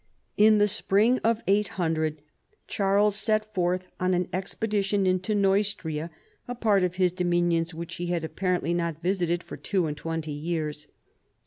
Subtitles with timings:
[0.35, 2.23] In the spring of 800,
[2.67, 6.09] Charles set forth on an expedition into Neustria,
[6.47, 10.31] a part of his dominions which he had a])parently not visited for two and twenty
[10.31, 10.87] years.